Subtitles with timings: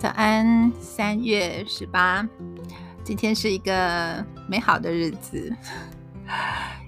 [0.00, 2.26] 早安，三月十八，
[3.04, 5.54] 今天是一个美好的日子。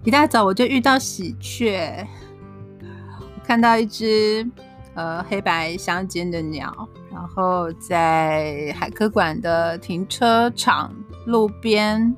[0.03, 2.07] 一大早我就遇到喜鹊，
[2.81, 4.51] 我看到一只
[4.95, 10.91] 呃黑白相间的鸟，然后在海科馆的停车场
[11.27, 12.17] 路边，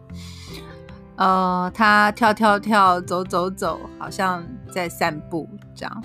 [1.16, 6.04] 呃，它跳跳跳，走走走，好像在散步这样。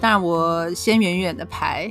[0.00, 1.88] 当然，我先远远的拍。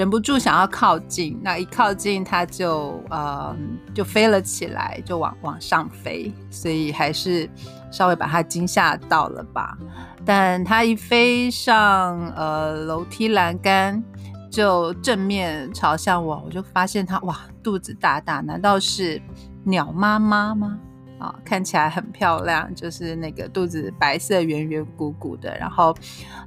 [0.00, 3.54] 忍不住想要靠近，那一靠近它就呃
[3.94, 7.46] 就飞了起来，就往往上飞，所以还是
[7.90, 9.76] 稍微把它惊吓到了吧。
[10.24, 14.02] 但它一飞上呃楼梯栏杆，
[14.50, 19.20] 就正面朝向我，我就发现它哇肚子大大，难道是
[19.64, 20.78] 鸟妈妈吗？
[21.20, 25.94] 啊，看起来很漂亮，就是那个肚子白色、圆圆鼓鼓的，然后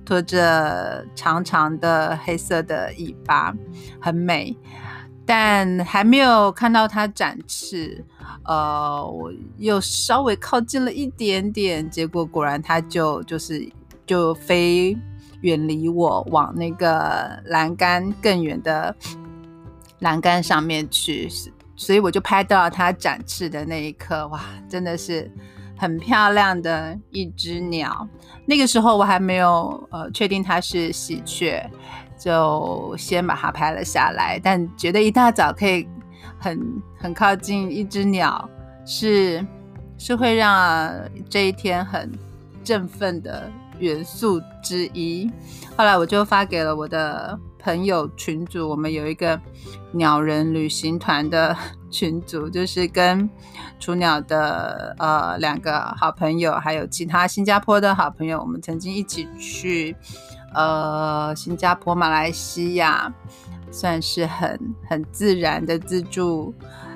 [0.03, 3.55] 拖着长长的黑色的尾巴，
[4.01, 4.57] 很美。
[5.25, 8.03] 但还没有看到它展翅，
[8.43, 13.65] 呃，我又稍微靠近了一点点，结果果然它就就是
[14.05, 14.97] 就飞
[15.39, 18.93] 远离我，往那个栏杆更远的
[19.99, 21.29] 栏杆上面去。
[21.83, 24.39] 所以我就拍到了它展翅的那一刻，哇，
[24.69, 25.29] 真的是
[25.77, 28.07] 很漂亮的一只鸟。
[28.45, 31.61] 那个时候我还没有呃确定它是喜鹊，
[32.17, 34.39] 就先把它拍了下来。
[34.41, 35.85] 但觉得一大早可以
[36.39, 36.57] 很
[36.97, 38.49] 很靠近一只鸟，
[38.85, 39.45] 是
[39.97, 40.89] 是会让
[41.29, 42.09] 这一天很
[42.63, 45.29] 振奋的元素之一。
[45.75, 47.37] 后来我就发给了我的。
[47.63, 49.39] 朋友群组，我们有一个
[49.93, 51.55] 鸟人旅行团的
[51.89, 53.29] 群组，就是跟
[53.79, 59.95] 雏鸟的呃两个好朋友，还有其他新加坡的好朋友，我们曾经一起去
[60.53, 63.13] 呃新加坡、马来西亚，
[63.71, 66.53] 算是很很自然的自助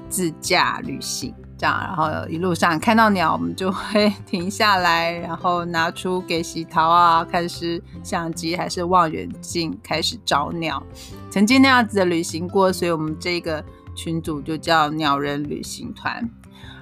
[0.10, 1.34] 自驾旅行。
[1.58, 10.82] 这样，然后一路上看到鸟，我们就会 停下来，然后拿出给喜桃啊，看是相机还是望远镜，开始找鸟。
[11.30, 13.64] 曾经那样子的旅行过，所以我们这个
[13.96, 16.30] 群组就叫鸟人旅行团。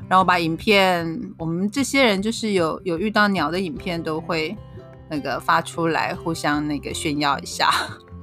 [0.08, 4.56] 然后把影片，我们这些人就是有有遇到鸟的影片，都会
[5.09, 7.72] 那个发出来，互相那个炫耀一下。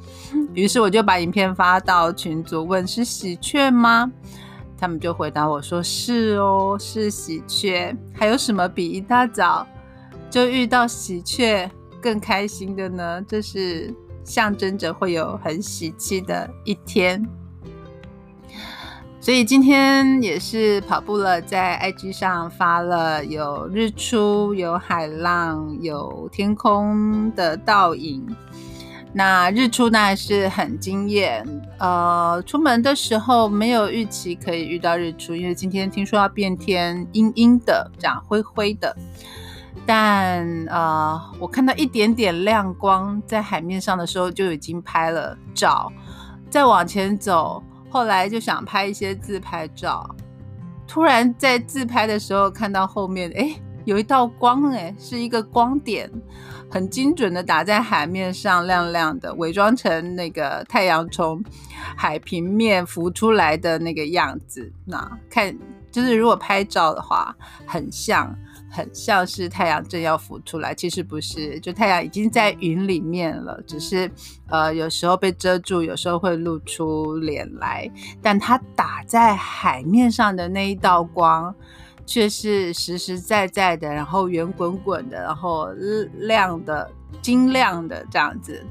[0.55, 4.11] 于是我就把影片发到群组，问是喜鹊吗？
[4.83, 7.97] 他们就回答我说：“是哦，是喜鹊。
[8.13, 9.65] 还有什么比一大早
[10.29, 11.71] 就遇到喜鹊
[12.01, 13.25] 更开心的呢？
[13.29, 13.95] 这是
[14.25, 17.25] 象征着会有很喜气的一天。
[19.21, 28.27] 所以今天也是跑步了，在 IG 上发了有日出、有海浪、有天空的倒影。”
[29.15, 31.47] 那日出呢是很惊艳，
[31.79, 38.97] 呃，出门的时候没有预期可以遇到日出，因为今天听说要变天，阴阴的，这样灰灰的。
[39.85, 45.93] 但呃，我看到一点点亮光在海面上的时候，就已经拍了照。
[46.49, 50.09] 再往前走，后来就想拍一些自拍照，
[50.87, 53.55] 突然在自拍的时候看到后面，哎。
[53.85, 56.09] 有一道光，哎，是一个光点，
[56.73, 61.45] 很精准的打在海面上，亮亮的，伪装成那个太阳从
[61.95, 64.73] 海平面浮出来的那个样子。
[64.87, 65.55] 那看，
[65.91, 68.35] 就是如果拍照的话，很像，
[68.71, 74.11] 很像是太阳正要浮出来，其实不是，就太阳已经在云里面了，只是
[74.49, 77.87] 呃，有时候被遮住，有时候会露出脸来，
[78.23, 81.55] 但它打在海面上的那一道光。
[82.05, 85.69] 却是实实在在的，然后圆滚滚的，然后
[86.19, 86.91] 亮的、
[87.21, 88.65] 晶亮的这样子，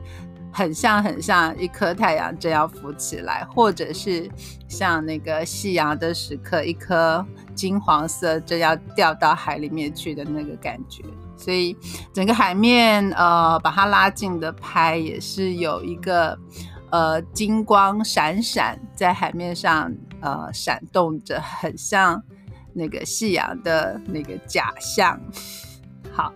[0.52, 4.30] 很像很像一颗太阳正要浮起来，或者是
[4.68, 7.26] 像那个夕阳的时刻，一颗
[7.56, 11.04] 金黄色正要掉到海里面去的那个感觉。
[11.38, 11.76] 所以
[12.14, 16.38] 整个海面，呃，把它拉近的拍，也是有一个
[16.92, 22.22] 呃金光闪闪在海面上，呃，闪动着，很像。
[22.74, 25.20] 那个夕阳的那个假象，
[26.12, 26.32] 好，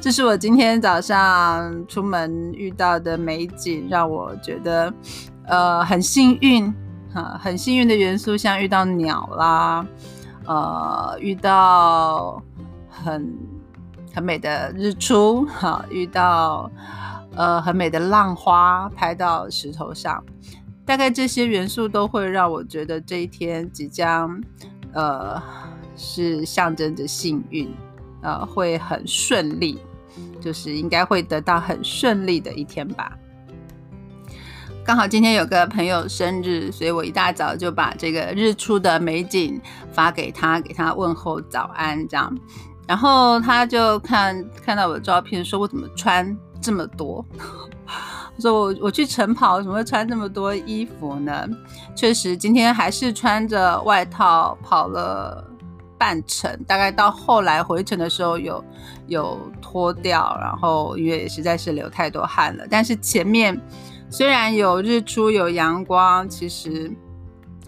[0.00, 4.92] 这是我今天早上出门遇到的美景，让我觉得
[5.46, 6.66] 呃很幸运
[7.14, 9.86] 啊，很幸运的元素，像遇到鸟啦，
[10.46, 12.42] 呃，遇到
[12.88, 13.34] 很
[14.14, 16.70] 很美的日出，哈，遇到
[17.34, 20.22] 呃很美的浪花拍到石头上，
[20.84, 24.42] 大概这些元素都会让我觉得这一天即将
[24.94, 25.42] 呃。
[25.96, 27.72] 是象征着幸运，
[28.20, 29.78] 呃，会很顺利，
[30.40, 33.16] 就是应该会得到很顺利的一天吧。
[34.84, 39.60] 刚好今天有个朋友生日，所以我一大早就把这个日出的美景
[39.92, 42.36] 发给他，给他问候早安这样。
[42.88, 47.22] 然后他就看看到我的照片，说我怎么穿这么多？
[48.40, 51.46] 说我我去晨跑，怎么会穿这么多衣服呢？
[51.94, 55.44] 确实，今天还是穿着外套跑了
[55.96, 58.64] 半程，大概到后来回程的时候有
[59.06, 62.64] 有脱掉，然后因为实在是流太多汗了。
[62.68, 63.60] 但是前面
[64.10, 66.90] 虽然有日出有阳光，其实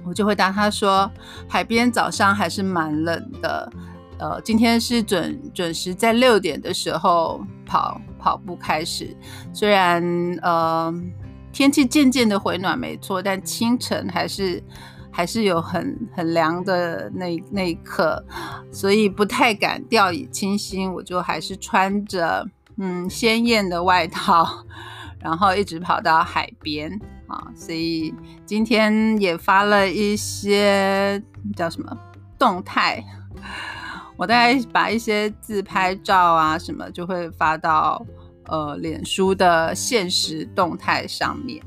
[0.04, 1.08] 我就会答他说，
[1.48, 3.72] 海边早上还是蛮冷的。
[4.18, 9.16] 呃，今天是准准时在六点的时候跑跑步开始，
[9.52, 10.02] 虽然
[10.42, 10.92] 呃
[11.52, 14.60] 天气渐渐的回暖，没错，但清晨还是
[15.12, 18.20] 还是有很很凉的那那一刻，
[18.72, 22.44] 所以不太敢掉以轻心，我就还是穿着
[22.78, 24.44] 嗯鲜艳的外套，
[25.22, 27.00] 然后一直跑到海边。
[27.28, 28.12] 啊，所以
[28.44, 31.22] 今天也发了一些
[31.56, 31.96] 叫什么
[32.36, 33.04] 动态。
[34.16, 38.04] 我大概把一些自拍照啊什么就会发到
[38.46, 41.62] 呃脸书的现实动态上面，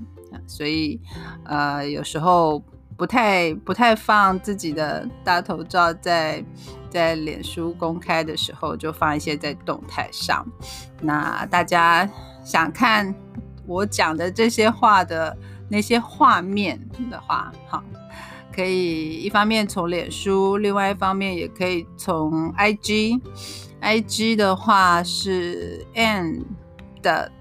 [0.47, 0.99] 所以
[1.45, 2.63] 呃有时候
[2.97, 6.43] 不太不太放自己的大头照在
[6.89, 10.45] 在脸书公开的时候，就放一些在动态上。
[11.01, 12.09] 那大家
[12.43, 13.13] 想看
[13.67, 15.37] 我讲的这些话的
[15.69, 16.79] 那些画面
[17.11, 17.83] 的话，好。
[18.59, 23.21] 可以一方面从脸书，另外一方面也可以从 IG。
[23.81, 26.43] IG 的话是 N
[27.01, 27.31] 的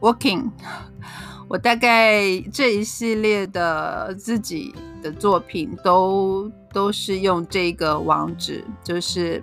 [0.00, 0.52] Working。
[1.50, 4.72] 我大概这一系列的自己
[5.02, 9.42] 的作品都都是用这个网址，就是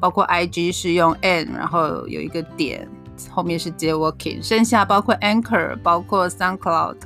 [0.00, 2.88] 包括 IG 是用 N，然后有一个点，
[3.30, 4.42] 后面是接 Working。
[4.42, 6.96] 剩下包括 Anchor，包括 SoundCloud。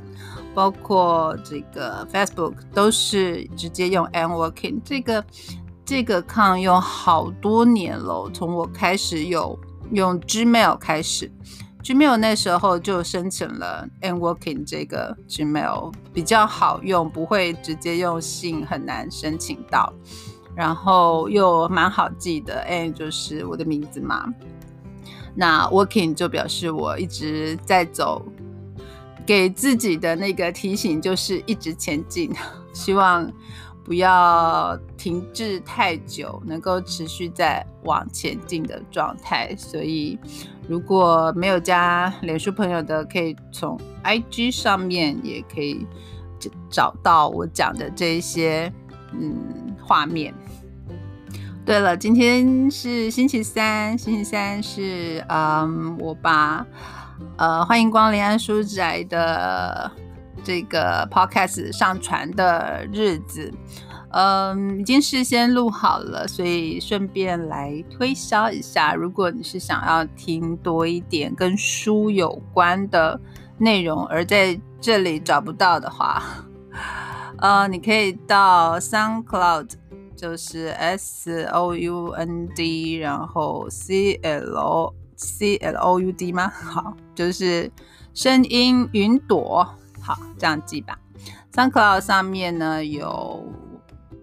[0.54, 5.24] 包括这个 Facebook 都是直接用 Anworking 这个
[5.84, 9.58] 这个抗用好多年了，从我开始有
[9.92, 11.30] 用 Gmail 开始
[11.82, 19.92] ，Gmail 那时候就申请了 Anworking 这个 Gmail 比较好用，不会直接用信很难申请到，
[20.54, 24.26] 然后又蛮好记的，n 就是我的名字嘛，
[25.34, 28.22] 那 Working 就表示我一直在走。
[29.30, 32.32] 给自己的那个提醒就是一直前进，
[32.74, 33.32] 希望
[33.84, 39.54] 不要停滞太久，能够持续在往前进的状态。
[39.56, 40.18] 所以，
[40.68, 45.86] 如果没有加脸书朋友的，可以从 IG 上面也可以
[46.68, 48.72] 找到我讲的这些
[49.12, 50.34] 嗯画面。
[51.64, 56.66] 对了，今天是星期三，星期三是嗯我把。
[57.36, 59.90] 呃，欢迎光临安书宅的
[60.44, 63.52] 这个 podcast 上传的日子，
[64.10, 68.94] 嗯，已经事先录好了，所以顺便来推销一下。
[68.94, 73.18] 如果你是想要听多一点跟书有关的
[73.58, 76.22] 内容，而在这里找不到的话，
[77.38, 79.70] 呃，你可以到 SoundCloud，
[80.14, 84.94] 就是 S O U N D，然后 C L。
[85.20, 86.48] C L O U D 吗？
[86.50, 87.70] 好，就是
[88.14, 89.68] 声音云朵。
[90.00, 90.98] 好，这样记吧。
[91.54, 93.44] SoundCloud 上面呢有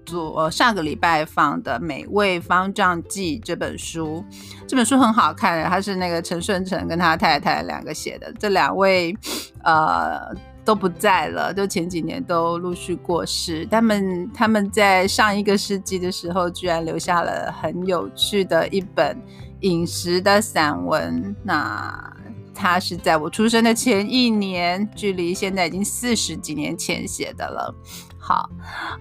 [0.05, 4.23] 昨上个礼拜放的《美味方丈记》这本书，
[4.65, 8.33] 这本书很好看，它是那个陈顺成跟他太太两个写的。
[8.39, 9.15] 这两位
[9.63, 10.33] 呃
[10.65, 13.65] 都不在了，就前几年都陆续过世。
[13.67, 19.15] 他们他们在上一个世纪的时候，居然留下了很有趣的一本。
[19.61, 22.13] 饮食的散文，那
[22.53, 27.73] 他是在我出生的前一年，距离现在已经四十几年前写的了。
[28.17, 28.49] 好，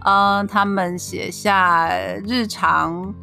[0.04, 1.90] 嗯，他们写下
[2.26, 3.14] 日常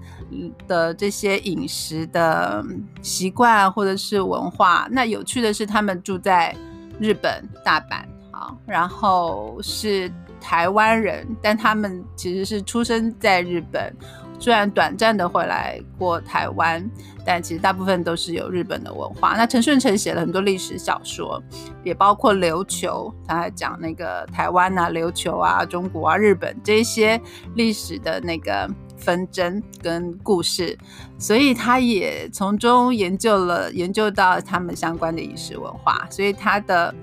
[0.67, 2.65] 的这些饮食的
[3.01, 4.87] 习惯或者是文化。
[4.91, 6.55] 那有趣的是，他们住在
[6.99, 10.11] 日本大阪，好，然后是
[10.41, 13.95] 台湾人，但他们其实是出生在日本。
[14.39, 16.83] 虽然短暂的回来过台湾，
[17.25, 19.35] 但其实大部分都是有日本的文化。
[19.37, 21.41] 那陈顺成写了很多历史小说，
[21.83, 27.19] 也包括琉球，他还讲那个台湾啊、琉球啊、中国啊、日本这些
[27.55, 30.77] 历史的那个纷争跟故事，
[31.17, 36.05] 所以他也从中研究了研究到他们相关的饮食文化。
[36.09, 36.93] 所以他的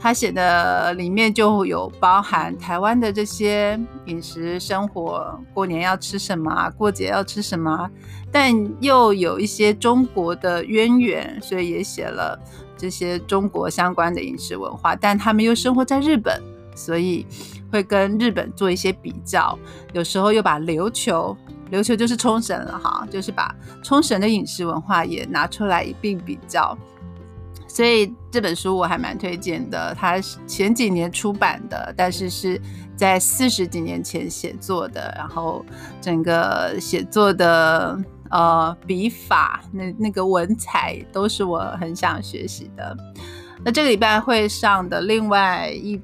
[0.00, 7.90] 他写的里面就有包含台湾的这些饮食生活，过年要吃什么，过节要吃什么，
[8.30, 12.38] 但又有一些中国的渊源，所以也写了
[12.76, 14.94] 这些中国相关的饮食文化。
[14.94, 16.40] 但他们又生活在日本，
[16.76, 17.26] 所以
[17.72, 19.58] 会跟日本做一些比较，
[19.92, 21.36] 有时候又把琉球，
[21.72, 23.52] 琉球就是冲绳了哈，就是把
[23.82, 26.78] 冲绳的饮食文化也拿出来一并比较。
[27.78, 32.60] 所以这本书我还蛮推荐的，它前几年出版的，但是是
[32.96, 35.64] 在四十几年前写作的，然后
[36.00, 37.96] 整个写作的
[38.30, 42.96] 呃笔法，那那个文采都是我很想学习的。
[43.64, 46.00] 那这个礼拜会上的另外一。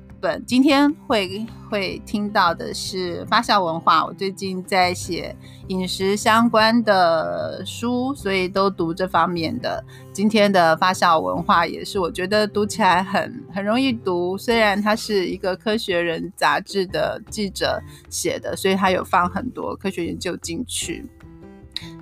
[0.47, 4.05] 今天会会听到的是发酵文化。
[4.05, 5.35] 我最近在写
[5.69, 9.85] 饮食相关的书，所以都读这方面的。
[10.13, 21.05] 今天的发酵文化也是我觉得读起来很很容易读，虽然它是一个科学人杂志的记者写的，所以他有放很多科学研究进去。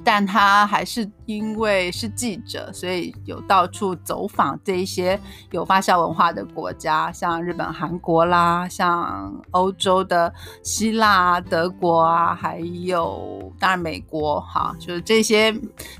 [0.04, 5.18] 但他还是因为是记者，所以有到处走访这一些
[5.52, 10.32] 有发酵文化的国家，像日本、韩国啦，像欧洲的
[10.62, 15.54] 希腊、德国啊，还有当然美国哈，就是这些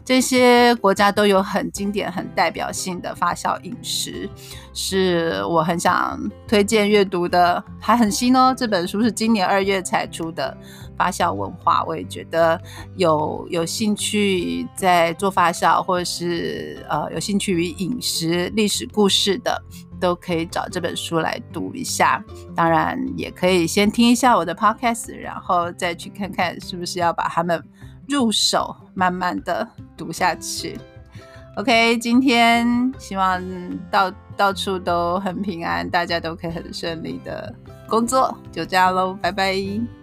[0.05, 4.29] 这些国家都有很经典、很代表性的发酵饮食，
[4.75, 8.53] 是我很想推荐阅读的，还很新哦。
[8.57, 10.57] 这本书是今年二月才出的。
[11.03, 12.61] 发酵文化，我也觉得
[12.95, 19.61] 有有兴趣在做发酵，或者是呃有兴趣于饮食历史故事的，
[20.01, 22.25] 都可以找这本书来读一下。
[22.55, 27.61] 当然，也可以先听一下我的 podcast，然后再去看看是不是要把它们
[28.09, 30.79] 入手，慢慢的读下去。
[31.57, 33.43] OK，今天希望
[33.91, 37.53] 到到处都很平安，大家都可以很顺利的
[37.89, 40.02] 工作，就这样喽，拜拜。